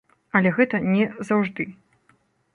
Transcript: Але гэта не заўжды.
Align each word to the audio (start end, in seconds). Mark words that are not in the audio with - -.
Але 0.39 0.53
гэта 0.57 0.79
не 0.95 1.05
заўжды. 1.31 1.69